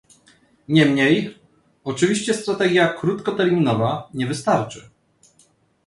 Niemniej, 0.67 1.37
oczywiście 1.83 2.33
strategia 2.33 2.93
krótkoterminowa 2.93 4.09
nie 4.13 4.27
wystarczy 4.27 4.89